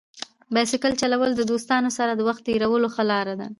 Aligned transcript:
بایسکل 0.53 0.93
چلول 1.01 1.31
د 1.35 1.41
دوستانو 1.51 1.89
سره 1.97 2.11
د 2.15 2.21
وخت 2.27 2.41
تېرولو 2.47 2.87
ښه 2.95 3.03
لار 3.11 3.27
ده. 3.39 3.47